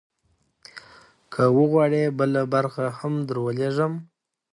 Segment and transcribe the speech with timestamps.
[1.33, 3.93] که وغواړې، بله برخه هم درولیږم.